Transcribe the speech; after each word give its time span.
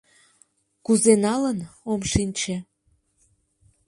—Кузе 0.85 1.13
налын, 1.25 1.59
ом 1.91 2.01
шинче. 2.11 2.55